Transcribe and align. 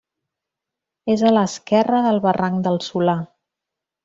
És 1.15 1.23
a 1.23 1.33
l'esquerra 1.35 2.01
del 2.09 2.19
barranc 2.27 2.65
del 2.69 2.81
Solà. 2.89 3.19